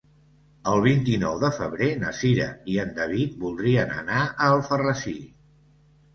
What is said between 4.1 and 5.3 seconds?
a Alfarrasí.